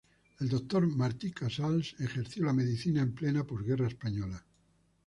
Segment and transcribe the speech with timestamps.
[0.39, 0.87] El Dr.
[0.87, 4.43] Martí Casals ejerció la medicina en plena posguerra española.